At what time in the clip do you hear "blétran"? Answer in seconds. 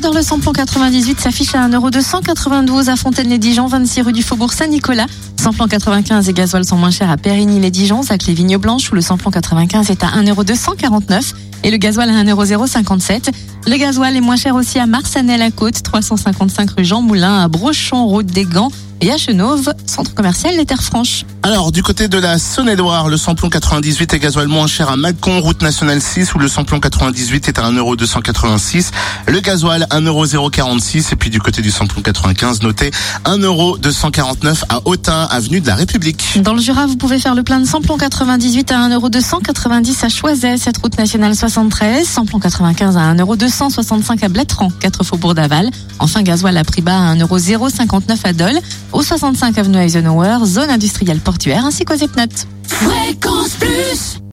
44.28-44.72